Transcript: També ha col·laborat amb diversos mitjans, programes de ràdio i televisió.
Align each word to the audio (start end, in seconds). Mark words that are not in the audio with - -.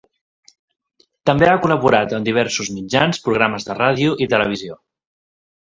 També 1.29 1.49
ha 1.49 1.59
col·laborat 1.65 2.17
amb 2.19 2.29
diversos 2.31 2.73
mitjans, 2.79 3.21
programes 3.29 3.71
de 3.71 3.79
ràdio 3.81 4.19
i 4.27 4.31
televisió. 4.35 4.83